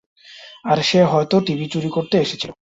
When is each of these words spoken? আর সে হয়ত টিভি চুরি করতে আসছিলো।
আর 0.65 0.77
সে 0.81 0.99
হয়ত 1.03 1.33
টিভি 1.45 1.65
চুরি 1.67 1.89
করতে 1.89 2.15
আসছিলো। 2.17 2.53